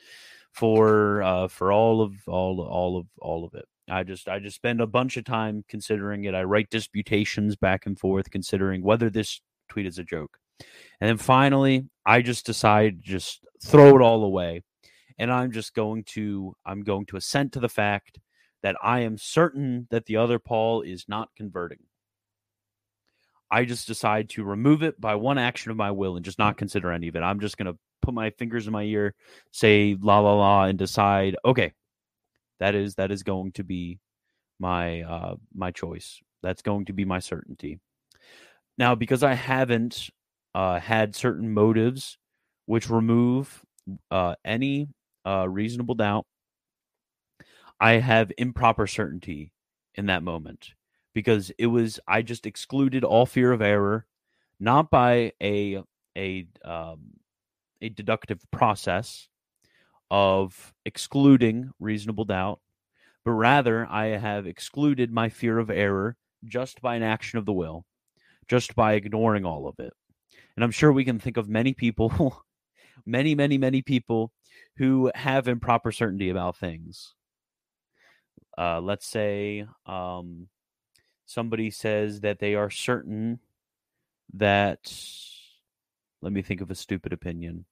[0.51, 3.65] for uh, for all of all all of all of it.
[3.89, 6.35] I just I just spend a bunch of time considering it.
[6.35, 10.37] I write disputations back and forth, considering whether this tweet is a joke,
[10.99, 14.63] and then finally I just decide just throw it all away,
[15.17, 18.19] and I'm just going to I'm going to assent to the fact
[18.63, 21.79] that I am certain that the other Paul is not converting.
[23.49, 26.57] I just decide to remove it by one action of my will and just not
[26.57, 27.21] consider any of it.
[27.21, 29.13] I'm just going to put my fingers in my ear,
[29.51, 31.73] say la la la, and decide, okay,
[32.59, 33.99] that is that is going to be
[34.59, 36.21] my uh, my choice.
[36.43, 37.79] That's going to be my certainty.
[38.77, 40.09] Now, because I haven't
[40.55, 42.17] uh, had certain motives
[42.65, 43.61] which remove
[44.09, 44.87] uh, any
[45.25, 46.25] uh, reasonable doubt
[47.81, 49.51] I have improper certainty
[49.95, 50.73] in that moment
[51.13, 54.07] because it was I just excluded all fear of error,
[54.59, 55.83] not by a
[56.17, 57.19] a um,
[57.81, 59.27] a deductive process
[60.11, 62.61] of excluding reasonable doubt,
[63.25, 67.53] but rather I have excluded my fear of error just by an action of the
[67.53, 67.85] will.
[68.47, 69.93] just by ignoring all of it.
[70.55, 72.43] And I'm sure we can think of many people,
[73.05, 74.31] many, many, many people
[74.77, 77.15] who have improper certainty about things.
[78.57, 80.47] Uh, let's say um,
[81.25, 83.39] somebody says that they are certain
[84.33, 84.93] that,
[86.21, 87.65] let me think of a stupid opinion.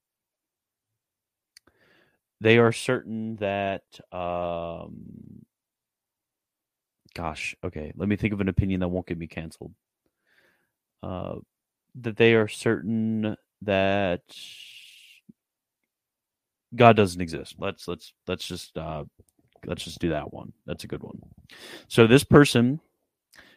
[2.41, 5.45] They are certain that, um,
[7.13, 9.73] gosh, okay, let me think of an opinion that won't get me canceled.
[11.03, 11.35] Uh,
[11.95, 14.21] that they are certain that
[16.75, 17.55] God doesn't exist.
[17.57, 19.05] Let's let's let's just uh,
[19.65, 20.53] let's just do that one.
[20.65, 21.21] That's a good one.
[21.87, 22.79] So this person,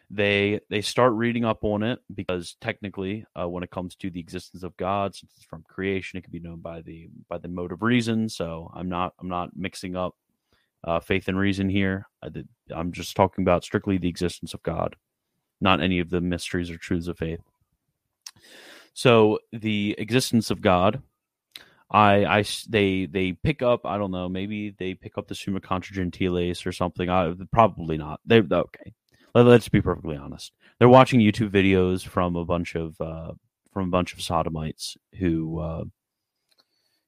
[0.09, 4.19] they they start reading up on it because technically, uh, when it comes to the
[4.19, 7.47] existence of God, since it's from creation, it can be known by the by the
[7.47, 8.29] mode of reason.
[8.29, 10.15] So I'm not I'm not mixing up
[10.83, 12.07] uh, faith and reason here.
[12.21, 14.95] I did, I'm just talking about strictly the existence of God,
[15.61, 17.39] not any of the mysteries or truths of faith.
[18.93, 21.01] So the existence of God
[21.91, 23.85] I, I, they, they pick up.
[23.85, 24.27] I don't know.
[24.27, 27.09] Maybe they pick up the Gentiles or something.
[27.09, 28.19] I probably not.
[28.25, 28.93] They okay.
[29.35, 30.51] Let, us be perfectly honest.
[30.79, 33.33] They're watching YouTube videos from a bunch of uh,
[33.71, 35.83] from a bunch of sodomites who uh,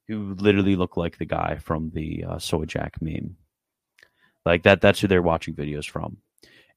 [0.08, 3.36] who literally look like the guy from the uh, Soy Jack meme.
[4.44, 4.80] Like that.
[4.80, 6.18] That's who they're watching videos from,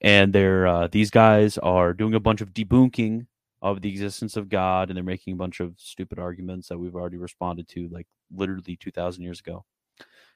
[0.02, 3.28] and they're uh, these guys are doing a bunch of debunking
[3.62, 6.96] of the existence of God, and they're making a bunch of stupid arguments that we've
[6.96, 9.66] already responded to, like literally two thousand years ago.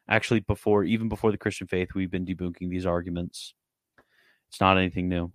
[0.07, 3.53] Actually, before even before the Christian faith, we've been debunking these arguments.
[4.49, 5.31] It's not anything new.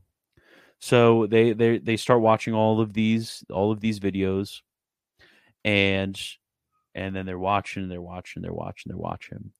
[0.80, 4.60] So they they they start watching all of these all of these videos,
[5.64, 6.20] and
[6.94, 9.52] and then they're watching, they're watching, they're watching, they're watching,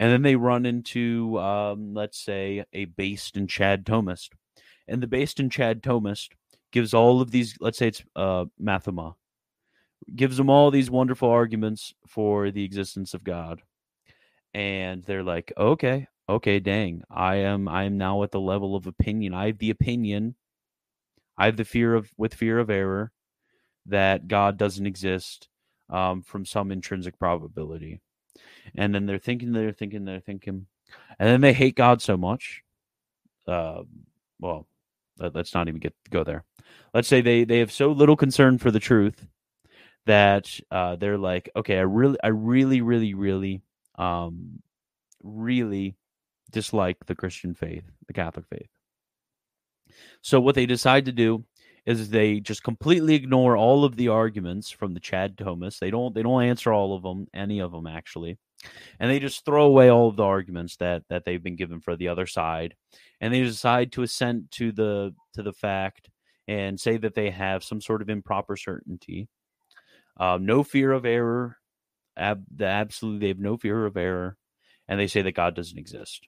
[0.00, 4.30] and then they run into um, let's say a based in Chad Thomist,
[4.88, 6.30] and the based in Chad Thomist
[6.72, 9.14] gives all of these, let's say it's uh, Mathema,
[10.14, 13.62] gives them all these wonderful arguments for the existence of God.
[14.54, 18.86] And they're like, okay, okay, dang, I am, I am now at the level of
[18.86, 19.34] opinion.
[19.34, 20.34] I have the opinion,
[21.36, 23.12] I have the fear of, with fear of error,
[23.86, 25.48] that God doesn't exist
[25.90, 28.00] um, from some intrinsic probability.
[28.76, 30.66] And then they're thinking, they're thinking, they're thinking,
[31.18, 32.62] and then they hate God so much.
[33.46, 33.82] Uh,
[34.40, 34.66] well,
[35.18, 36.44] let's not even get go there.
[36.94, 39.26] Let's say they they have so little concern for the truth
[40.06, 43.60] that uh, they're like, okay, I really, I really, really, really,
[43.98, 44.62] um,
[45.22, 45.96] really
[46.50, 48.70] dislike the Christian faith, the Catholic faith.
[50.22, 51.44] So what they decide to do
[51.84, 55.78] is they just completely ignore all of the arguments from the Chad Thomist.
[55.78, 58.38] They don't they don't answer all of them, any of them actually,
[58.98, 61.96] and they just throw away all of the arguments that that they've been given for
[61.96, 62.74] the other side,
[63.20, 66.10] and they decide to assent to the to the fact
[66.48, 69.28] and say that they have some sort of improper certainty,
[70.16, 71.58] um, no fear of error,
[72.16, 74.36] ab- absolutely they have no fear of error,
[74.88, 76.26] and they say that God doesn't exist,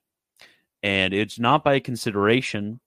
[0.82, 2.80] and it's not by consideration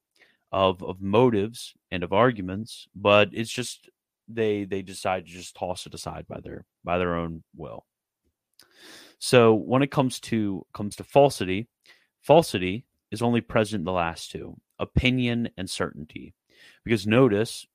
[0.51, 3.89] of of motives and of arguments, but it's just
[4.27, 7.85] they they decide to just toss it aside by their by their own will.
[9.17, 11.67] So when it comes to comes to falsity,
[12.21, 16.33] falsity is only present in the last two opinion and certainty.
[16.83, 17.65] Because notice,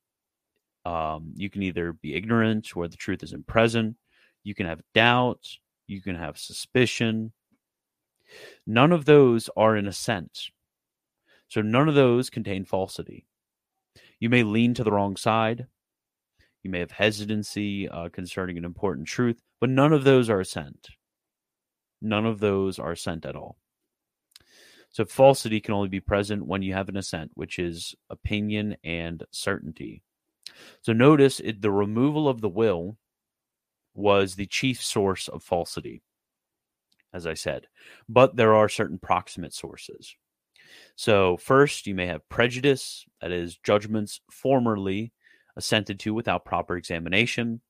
[0.85, 3.96] um, you can either be ignorant where the truth isn't present,
[4.44, 5.46] you can have doubt,
[5.87, 7.33] you can have suspicion.
[8.66, 10.51] None of those are in assent.
[11.49, 13.26] So none of those contain falsity.
[14.20, 15.66] You may lean to the wrong side.
[16.62, 20.89] You may have hesitancy uh, concerning an important truth, but none of those are assent.
[22.03, 23.57] None of those are assent at all.
[24.91, 29.22] So falsity can only be present when you have an assent, which is opinion and
[29.30, 30.03] certainty.
[30.80, 32.97] So notice it, the removal of the will
[33.95, 36.03] was the chief source of falsity,
[37.12, 37.66] as I said.
[38.09, 40.14] But there are certain proximate sources.
[40.97, 45.12] So, first, you may have prejudice, that is, judgments formerly
[45.57, 47.61] assented to without proper examination.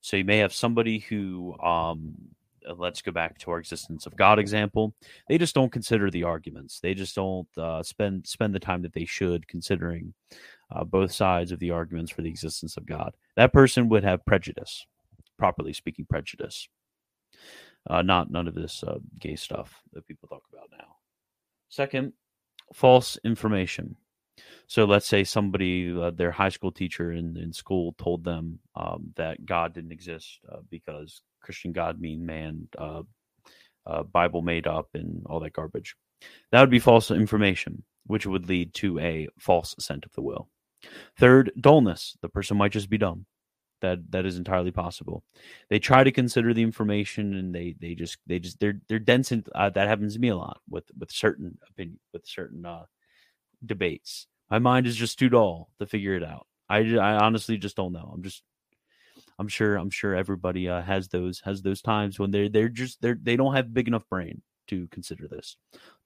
[0.00, 2.14] So, you may have somebody who um,
[2.76, 4.94] let's go back to our existence of God example.
[5.28, 6.80] They just don't consider the arguments.
[6.80, 10.14] They just don't uh, spend spend the time that they should considering
[10.70, 13.14] uh, both sides of the arguments for the existence of God.
[13.36, 14.86] That person would have prejudice,
[15.38, 16.68] properly speaking, prejudice.
[17.88, 20.96] Uh, not none of this uh, gay stuff that people talk about now.
[21.68, 22.12] Second,
[22.72, 23.96] false information.
[24.66, 29.12] So let's say somebody, uh, their high school teacher in, in school told them um,
[29.16, 33.02] that God didn't exist uh, because Christian God mean man, uh,
[33.86, 35.94] uh, Bible made up, and all that garbage.
[36.50, 40.48] That would be false information, which would lead to a false assent of the will.
[41.18, 42.16] Third, dullness.
[42.20, 43.26] The person might just be dumb.
[43.80, 45.22] That that is entirely possible.
[45.70, 49.30] They try to consider the information, and they they just they just they're they're dense.
[49.32, 52.86] In, uh, that happens to me a lot with with certain opinion with certain uh,
[53.64, 54.26] debates.
[54.50, 56.46] My mind is just too dull to figure it out.
[56.68, 58.10] I I honestly just don't know.
[58.12, 58.42] I'm just
[59.38, 63.00] I'm sure I'm sure everybody uh, has those has those times when they're they're just
[63.02, 65.56] they're they don't have big enough brain to consider this.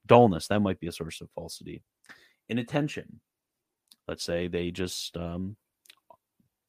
[0.05, 1.83] Dullness that might be a source of falsity.
[2.49, 3.21] Inattention.
[4.07, 5.55] Let's say they just um,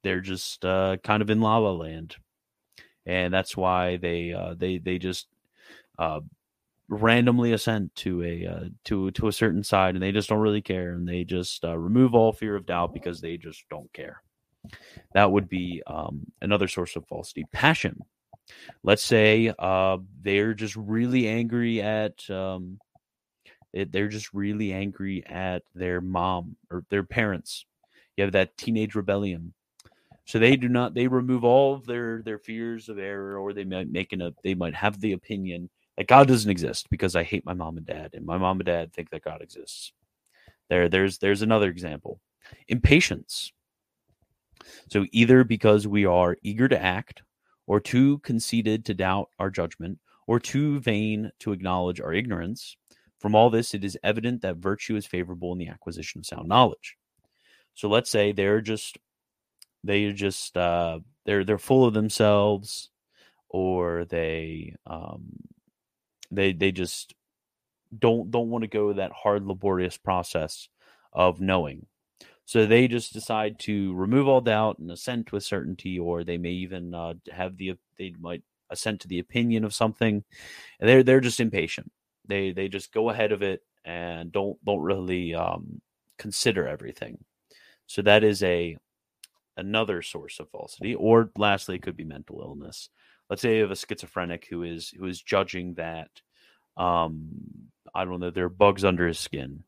[0.03, 2.17] they're just uh, kind of in la la land,
[3.07, 5.27] and that's why they uh, they they just
[5.99, 6.21] uh,
[6.89, 10.63] randomly assent to a uh, to to a certain side, and they just don't really
[10.63, 14.22] care, and they just uh, remove all fear of doubt because they just don't care.
[15.15, 17.45] That would be um, another source of falsity.
[17.53, 18.01] Passion.
[18.83, 22.79] Let's say uh, they're just really angry at um,
[23.73, 27.65] they're just really angry at their mom or their parents.
[28.17, 29.55] You have that teenage rebellion.
[30.27, 33.65] So they do not they remove all of their their fears of error, or they
[33.65, 37.45] might make an they might have the opinion that God doesn't exist because I hate
[37.45, 39.93] my mom and dad, and my mom and dad think that God exists.
[40.69, 42.21] There, there's there's another example.
[42.69, 43.53] Impatience.
[44.91, 47.23] So either because we are eager to act,
[47.67, 52.77] or too conceited to doubt our judgment, or too vain to acknowledge our ignorance,
[53.21, 56.49] from all this, it is evident that virtue is favorable in the acquisition of sound
[56.49, 56.97] knowledge.
[57.75, 58.99] So let's say they're just
[59.85, 62.91] they just uh, they're they're full of themselves,
[63.49, 65.37] or they um,
[66.31, 67.15] they they just
[67.97, 70.69] don't don't want to go that hard laborious process
[71.13, 71.87] of knowing.
[72.53, 76.51] So they just decide to remove all doubt and assent with certainty, or they may
[76.51, 80.23] even uh, have the they might assent to the opinion of something.
[80.79, 81.91] And they're they're just impatient.
[82.29, 85.81] They they just go ahead of it and don't don't really um,
[86.19, 87.25] consider everything.
[87.87, 88.77] So that is a
[89.57, 90.95] another source of falsity.
[90.95, 92.91] Or lastly, it could be mental illness.
[93.31, 96.11] Let's say you have a schizophrenic who is who is judging that
[96.77, 97.31] um,
[97.95, 99.65] I don't know there are bugs under his skin.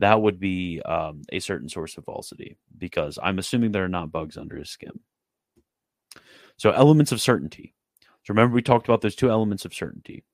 [0.00, 4.12] That would be um, a certain source of falsity because I'm assuming there are not
[4.12, 5.00] bugs under his skin.
[6.56, 7.74] So elements of certainty.
[8.00, 10.24] So remember we talked about those two elements of certainty.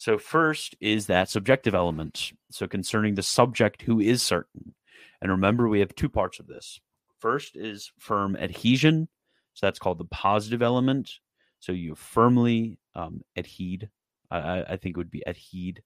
[0.00, 2.32] So, first is that subjective element.
[2.50, 4.74] So, concerning the subject who is certain.
[5.20, 6.80] And remember, we have two parts of this.
[7.18, 9.08] First is firm adhesion.
[9.52, 11.12] So, that's called the positive element.
[11.58, 13.90] So, you firmly um, adhered.
[14.30, 15.82] I, I think it would be adhered.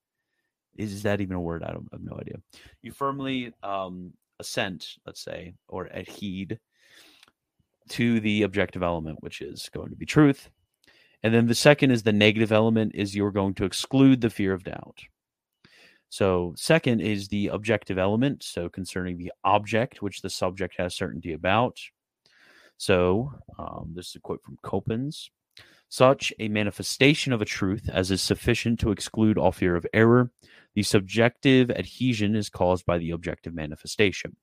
[0.77, 1.63] Is that even a word?
[1.63, 2.37] I, don't, I have no idea.
[2.83, 6.59] You firmly um, assent, let's say, or adhered
[7.91, 10.51] to the objective element, which is going to be truth.
[11.23, 14.53] And then the second is the negative element is you're going to exclude the fear
[14.53, 14.99] of doubt.
[16.11, 18.43] So, second is the objective element.
[18.43, 21.79] So, concerning the object, which the subject has certainty about.
[22.77, 25.31] So, um, this is a quote from Coppens.
[25.89, 30.31] Such a manifestation of a truth as is sufficient to exclude all fear of error.
[30.75, 34.37] The subjective adhesion is caused by the objective manifestation.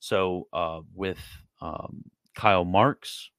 [0.00, 1.20] So, uh, with
[1.60, 2.04] um,
[2.34, 3.30] Karl Marx,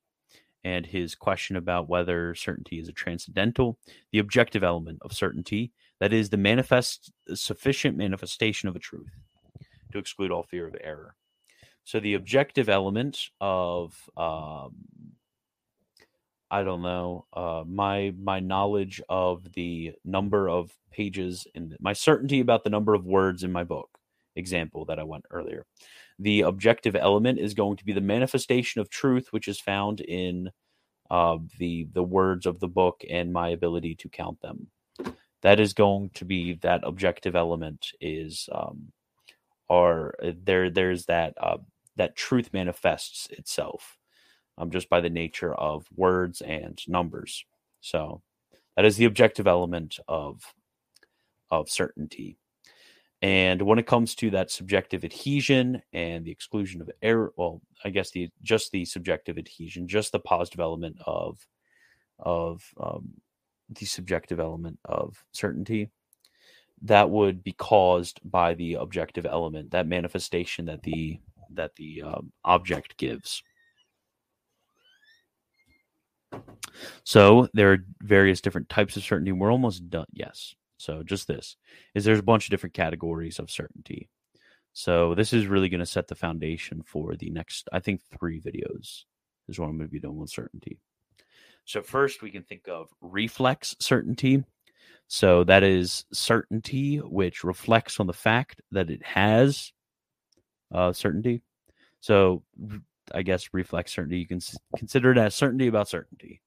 [0.66, 3.78] and his question about whether certainty is a transcendental,
[4.12, 9.12] the objective element of certainty, that is, the manifest sufficient manifestation of a truth
[9.92, 11.16] to exclude all fear of error.
[11.84, 14.74] So the objective element of um,
[16.60, 22.40] I don't know uh, my my knowledge of the number of pages and my certainty
[22.40, 23.90] about the number of words in my book
[24.36, 25.66] example that I went earlier
[26.20, 30.50] the objective element is going to be the manifestation of truth, which is found in
[31.12, 34.68] uh, the the words of the book and my ability to count them.
[35.42, 38.92] That is going to be that objective element is um,
[39.70, 41.58] or uh, there there's that uh,
[41.98, 43.98] that truth manifests itself
[44.58, 47.46] um, just by the nature of words and numbers.
[47.82, 48.22] So
[48.76, 50.42] that is the objective element of
[51.52, 52.38] of certainty.
[53.22, 57.90] And when it comes to that subjective adhesion and the exclusion of error, well, I
[57.90, 61.48] guess the just the subjective adhesion, just the positive element of
[62.20, 63.14] of um,
[63.70, 65.90] the subjective element of certainty,
[66.84, 71.20] that would be caused by the objective element, that manifestation that the
[71.52, 73.44] that the um, object gives.
[77.04, 79.32] So there are various different types of certainty.
[79.32, 80.06] We're almost done.
[80.12, 80.56] Yes.
[80.78, 81.56] So just this
[81.94, 84.10] is there's a bunch of different categories of certainty.
[84.74, 88.42] So this is really going to set the foundation for the next, I think, three
[88.42, 89.06] videos
[89.48, 90.80] is what I'm going to be doing with certainty.
[91.64, 94.44] So first we can think of reflex certainty.
[95.08, 99.72] So that is certainty which reflects on the fact that it has
[100.74, 101.42] uh, certainty.
[102.02, 102.44] So
[103.14, 104.40] I guess reflex certainty, you can
[104.78, 106.42] consider it as certainty about certainty.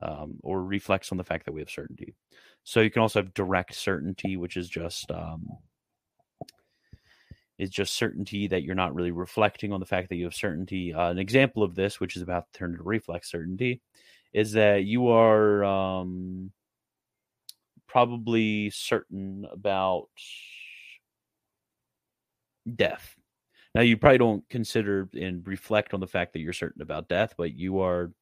[0.00, 2.14] Um, or reflex on the fact that we have certainty.
[2.62, 5.48] So you can also have direct certainty, which is just um,
[7.58, 10.94] is just certainty that you're not really reflecting on the fact that you have certainty.
[10.94, 13.82] Uh, an example of this, which is about to turn to reflex certainty,
[14.32, 16.52] is that you are um,
[17.88, 20.08] probably certain about
[22.76, 23.17] death.
[23.74, 27.34] Now, you probably don't consider and reflect on the fact that you're certain about death,
[27.36, 28.12] but you are,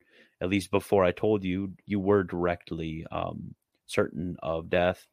[0.40, 3.54] at least before I told you, you were directly um,
[3.86, 5.06] certain of death,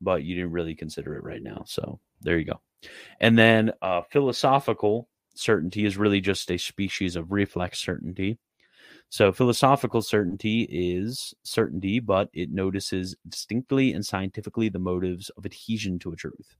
[0.00, 1.62] but you didn't really consider it right now.
[1.66, 2.60] So there you go.
[3.20, 8.38] And then uh, philosophical certainty is really just a species of reflex certainty.
[9.10, 15.98] So philosophical certainty is certainty, but it notices distinctly and scientifically the motives of adhesion
[16.00, 16.56] to a truth.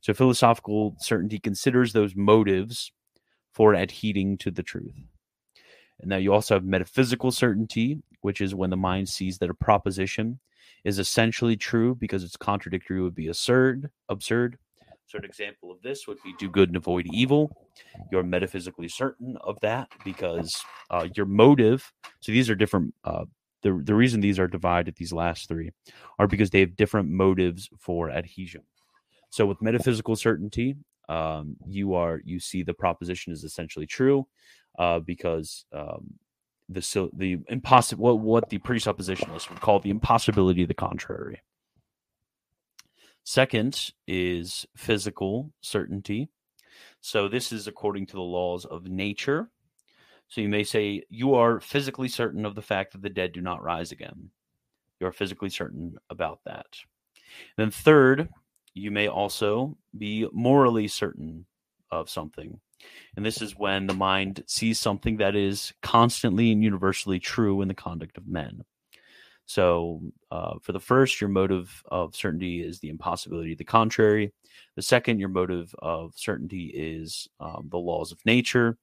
[0.00, 2.92] So philosophical certainty considers those motives
[3.52, 4.94] for adhering to the truth.
[6.00, 9.54] And now you also have metaphysical certainty, which is when the mind sees that a
[9.54, 10.40] proposition
[10.84, 14.58] is essentially true because its contradictory would be absurd, absurd,
[15.12, 17.54] so, an example of this would be do good and avoid evil.
[18.10, 21.92] You're metaphysically certain of that because uh, your motive.
[22.20, 22.94] So, these are different.
[23.04, 23.26] Uh,
[23.60, 25.70] the, the reason these are divided, these last three,
[26.18, 28.62] are because they have different motives for adhesion.
[29.32, 30.76] So, with metaphysical certainty,
[31.08, 34.28] um, you are you see the proposition is essentially true
[34.78, 36.12] uh, because um,
[36.68, 41.40] the so the impossible what, what the presuppositionalists would call the impossibility of the contrary.
[43.24, 46.28] Second is physical certainty.
[47.00, 49.48] So this is according to the laws of nature.
[50.28, 53.40] So you may say you are physically certain of the fact that the dead do
[53.40, 54.28] not rise again.
[55.00, 56.66] You are physically certain about that.
[57.56, 58.28] And then third,
[58.74, 61.46] you may also be morally certain
[61.90, 62.58] of something.
[63.16, 67.68] And this is when the mind sees something that is constantly and universally true in
[67.68, 68.64] the conduct of men.
[69.44, 70.00] So,
[70.30, 74.32] uh, for the first, your motive of certainty is the impossibility of the contrary.
[74.76, 78.78] The second, your motive of certainty is um, the laws of nature.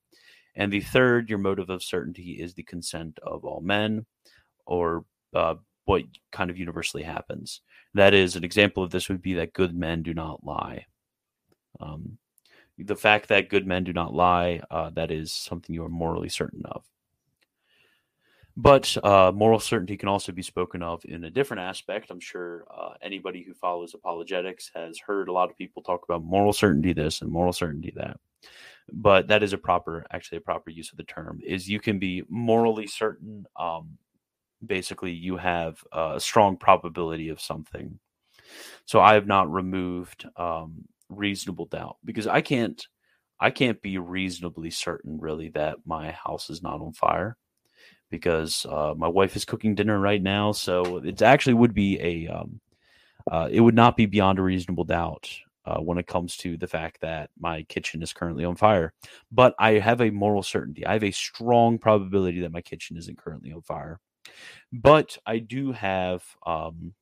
[0.56, 4.06] And the third, your motive of certainty is the consent of all men,
[4.66, 7.62] or uh, what kind of universally happens.
[7.94, 10.86] That is, an example of this would be that good men do not lie.
[11.80, 12.18] Um,
[12.78, 16.30] the fact that good men do not lie, uh, that is something you are morally
[16.30, 16.84] certain of.
[18.56, 22.12] But uh, moral certainty can also be spoken of in a different aspect.
[22.12, 26.24] I'm sure uh, anybody who follows apologetics has heard a lot of people talk about
[26.24, 28.20] moral certainty this and moral certainty that.
[28.92, 31.40] But that is a proper, actually, a proper use of the term.
[31.46, 33.46] Is you can be morally certain.
[33.56, 33.98] Um,
[34.66, 38.00] basically, you have a strong probability of something.
[38.86, 42.86] So I have not removed um, reasonable doubt because I can't,
[43.40, 47.38] I can't be reasonably certain really that my house is not on fire
[48.10, 50.52] because uh, my wife is cooking dinner right now.
[50.52, 52.60] So it actually would be a, um,
[53.30, 55.30] uh, it would not be beyond a reasonable doubt
[55.66, 58.94] uh, when it comes to the fact that my kitchen is currently on fire.
[59.32, 60.86] But I have a moral certainty.
[60.86, 64.00] I have a strong probability that my kitchen isn't currently on fire.
[64.72, 66.94] But I do have um,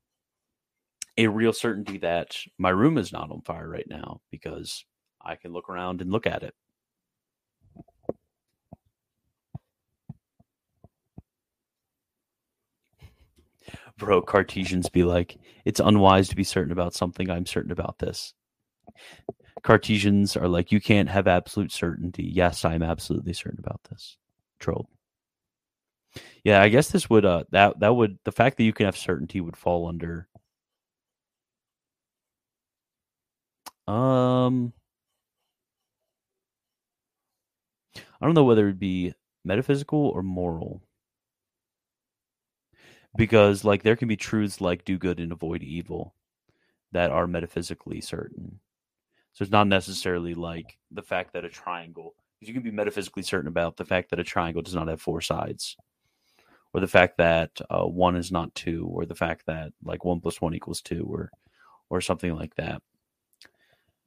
[1.18, 4.86] a real certainty that my room is not on fire right now because
[5.22, 6.53] I can look around and look at it.
[13.97, 17.30] bro, Cartesians be like, it's unwise to be certain about something.
[17.30, 18.34] I'm certain about this.
[19.63, 22.24] Cartesians are like, you can't have absolute certainty.
[22.24, 24.18] Yes, I'm absolutely certain about this.
[24.59, 24.88] Trolled.
[26.43, 28.97] Yeah, I guess this would uh that that would the fact that you can have
[28.97, 30.28] certainty would fall under
[33.88, 34.74] um
[38.22, 39.13] I don't know whether it'd be
[39.43, 40.84] metaphysical or moral.
[43.15, 46.13] Because like there can be truths like do good and avoid evil
[46.93, 48.59] that are metaphysically certain.
[49.34, 53.47] So it's not necessarily like the fact that a triangle you can be metaphysically certain
[53.47, 55.78] about the fact that a triangle does not have four sides
[56.74, 60.20] or the fact that uh, one is not two or the fact that like one
[60.20, 61.32] plus one equals two or
[61.89, 62.82] or something like that.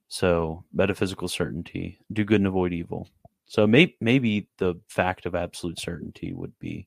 [0.09, 3.09] So metaphysical certainty do good and avoid evil.
[3.47, 6.87] So may- maybe the fact of absolute certainty would be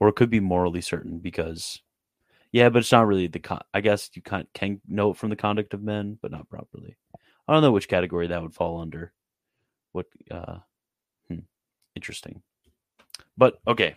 [0.00, 1.80] or it could be morally certain because
[2.52, 5.30] yeah but it's not really the con- i guess you can, can know it from
[5.30, 6.96] the conduct of men but not properly.
[7.48, 9.12] I don't know which category that would fall under.
[9.92, 10.58] What uh
[11.96, 12.42] interesting
[13.36, 13.94] but okay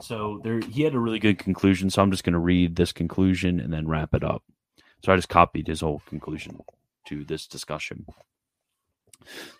[0.00, 2.92] so there he had a really good conclusion so i'm just going to read this
[2.92, 4.44] conclusion and then wrap it up
[5.04, 6.60] so i just copied his whole conclusion
[7.06, 8.06] to this discussion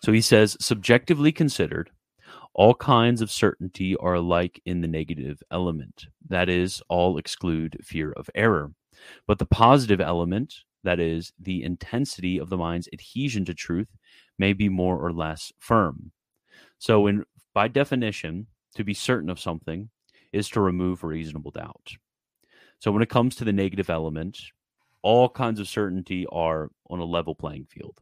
[0.03, 1.91] So he says, subjectively considered,
[2.53, 6.07] all kinds of certainty are alike in the negative element.
[6.29, 8.73] That is, all exclude fear of error.
[9.27, 13.89] But the positive element, that is, the intensity of the mind's adhesion to truth,
[14.39, 16.11] may be more or less firm.
[16.79, 19.89] So, in, by definition, to be certain of something
[20.31, 21.91] is to remove reasonable doubt.
[22.79, 24.39] So, when it comes to the negative element,
[25.01, 27.99] all kinds of certainty are on a level playing field.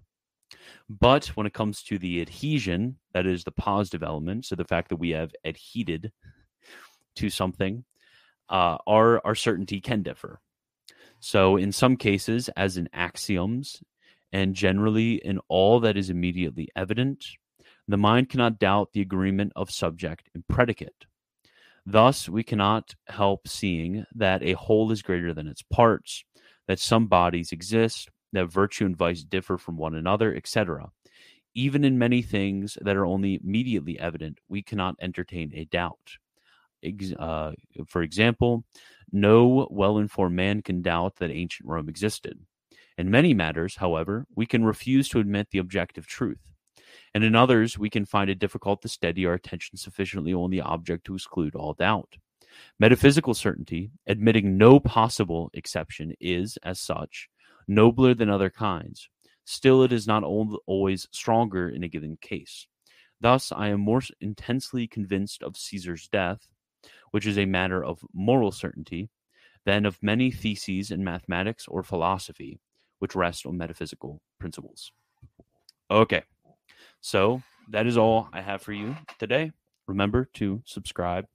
[0.90, 4.90] But when it comes to the adhesion, that is the positive element, so the fact
[4.90, 6.12] that we have adhered
[7.16, 7.84] to something,
[8.50, 10.40] uh, our our certainty can differ.
[11.20, 13.84] So in some cases, as in axioms,
[14.34, 17.26] and generally in all that is immediately evident,
[17.88, 21.06] the mind cannot doubt the agreement of subject and predicate.
[21.86, 26.24] Thus, we cannot help seeing that a whole is greater than its parts,
[26.68, 30.90] that some bodies exist, that virtue and vice differ from one another, etc.
[31.54, 36.18] Even in many things that are only immediately evident, we cannot entertain a doubt.
[37.20, 37.52] Uh,
[37.88, 38.64] for example,
[39.12, 42.40] no well informed man can doubt that ancient Rome existed.
[42.98, 46.51] In many matters, however, we can refuse to admit the objective truth.
[47.14, 50.62] And in others, we can find it difficult to steady our attention sufficiently on the
[50.62, 52.16] object to exclude all doubt.
[52.80, 57.30] Metaphysical certainty, admitting no possible exception, is, as such,
[57.68, 59.10] nobler than other kinds.
[59.46, 62.68] Still, it is not always stronger in a given case.
[63.20, 66.48] Thus, I am more intensely convinced of Caesar's death,
[67.12, 69.10] which is a matter of moral certainty,
[69.66, 72.60] than of many theses in mathematics or philosophy,
[73.00, 74.92] which rest on metaphysical principles.
[75.90, 76.24] Okay,
[77.02, 79.52] so that is all I have for you today.
[79.88, 81.26] Remember to subscribe,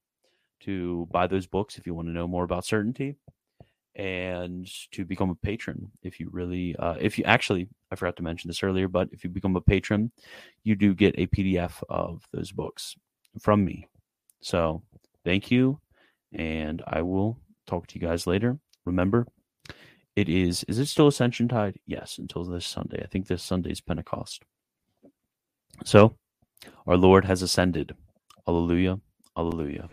[0.61, 3.17] to buy those books if you want to know more about certainty
[3.95, 8.23] and to become a patron if you really uh, if you actually i forgot to
[8.23, 10.13] mention this earlier but if you become a patron
[10.65, 12.95] you do get a pdf of those books
[13.41, 13.89] from me.
[14.41, 14.83] So
[15.25, 15.81] thank you
[16.33, 18.59] and i will talk to you guys later.
[18.85, 19.27] Remember
[20.15, 21.79] it is is it still ascension tide?
[21.87, 23.03] Yes until this sunday.
[23.03, 24.45] I think this sunday is pentecost
[25.85, 26.17] so
[26.87, 27.95] our lord has ascended.
[28.49, 29.01] Alleluia
[29.37, 29.89] alleluia